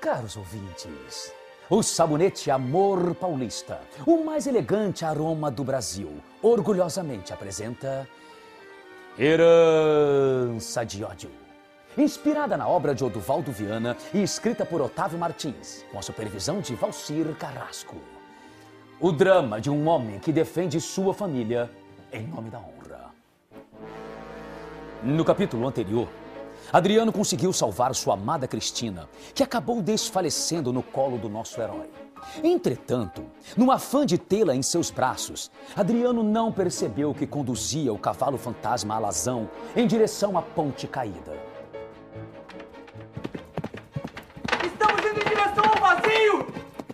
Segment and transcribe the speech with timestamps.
[0.00, 1.30] Caros ouvintes,
[1.68, 8.08] o sabonete Amor Paulista, o mais elegante aroma do Brasil, orgulhosamente apresenta
[9.18, 11.30] Herança de Ódio.
[11.98, 16.74] Inspirada na obra de Oduvaldo Viana e escrita por Otávio Martins, com a supervisão de
[16.74, 17.96] Valcir Carrasco.
[18.98, 21.70] O drama de um homem que defende sua família
[22.10, 23.10] em nome da honra.
[25.02, 26.08] No capítulo anterior,
[26.72, 31.90] Adriano conseguiu salvar sua amada Cristina, que acabou desfalecendo no colo do nosso herói.
[32.44, 33.24] Entretanto,
[33.56, 38.94] no afã de tê-la em seus braços, Adriano não percebeu que conduzia o cavalo fantasma
[38.94, 41.36] alazão em direção à ponte caída.
[44.64, 46.46] Estamos indo em direção ao vazio!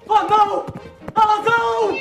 [0.09, 0.67] Oh não!
[1.15, 1.99] Alazão!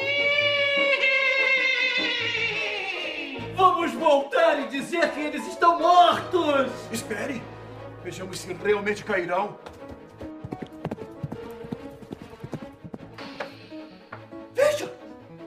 [3.57, 6.71] Vamos voltar e dizer que eles estão mortos!
[6.89, 7.54] Espere!
[8.05, 9.57] Vejamos se realmente cairão.
[14.53, 14.93] Veja!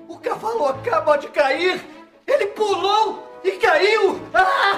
[0.08, 1.80] O cavalo acaba de cair!
[2.26, 4.20] Ele pulou e caiu!
[4.24, 4.77] Estamos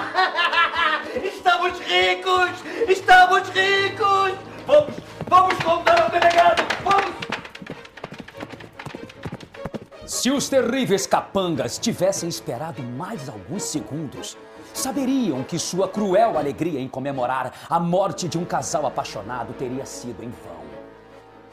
[10.21, 14.37] Se os terríveis capangas tivessem esperado mais alguns segundos,
[14.71, 20.23] saberiam que sua cruel alegria em comemorar a morte de um casal apaixonado teria sido
[20.23, 20.61] em vão.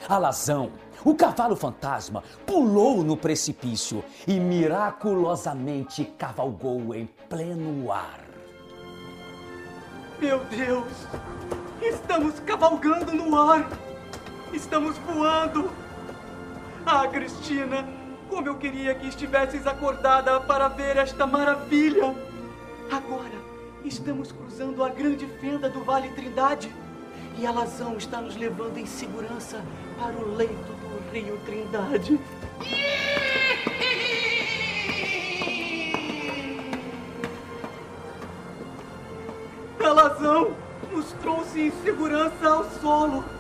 [0.06, 0.70] Alazão,
[1.02, 8.20] o cavalo fantasma, pulou no precipício e miraculosamente cavalgou em pleno ar.
[10.20, 10.92] Meu Deus!
[11.80, 13.66] Estamos cavalgando no ar!
[14.52, 15.70] Estamos voando!
[16.84, 17.98] Ah, Cristina,
[18.29, 22.15] como eu queria que estivesses acordada para ver esta maravilha!
[22.91, 23.39] Agora,
[23.85, 26.73] estamos cruzando a grande fenda do Vale Trindade
[27.39, 29.62] e a Lazão está nos levando em segurança
[29.98, 32.20] para o leito do Rio Trindade.
[39.81, 40.55] A Lazão
[40.92, 43.38] nos trouxe em segurança ao solo.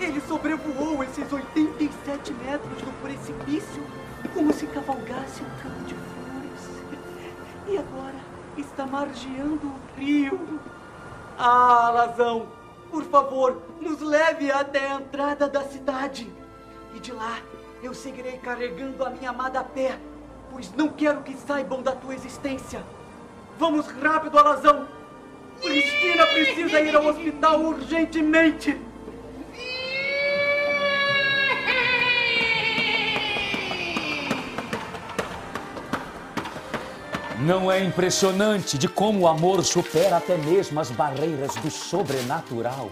[0.00, 3.84] Ele sobrevoou esses 87 metros do precipício
[4.32, 6.98] como se cavalgasse um campo de flores.
[7.68, 8.16] E agora
[8.56, 10.58] está margeando o rio.
[11.38, 12.48] Ah, Lazão,
[12.90, 16.32] por favor, nos leve até a entrada da cidade.
[16.94, 17.38] E de lá
[17.82, 19.98] eu seguirei carregando a minha amada a pé,
[20.50, 22.82] pois não quero que saibam da tua existência.
[23.58, 24.88] Vamos rápido, Alazão!
[25.60, 28.89] Cristina precisa ir ao hospital urgentemente!
[37.40, 42.90] Não é impressionante de como o amor supera até mesmo as barreiras do sobrenatural?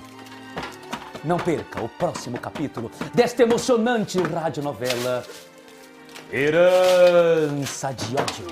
[1.23, 5.23] Não perca o próximo capítulo desta emocionante radionovela
[6.33, 8.47] Herança de Ódio.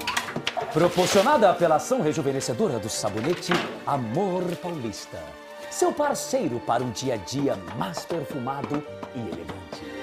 [0.70, 3.54] Proporcionada pela ação rejuvenescedora do sabonete
[3.86, 5.18] Amor Paulista.
[5.70, 8.84] Seu parceiro para um dia a dia mais perfumado
[9.14, 9.95] e elegante.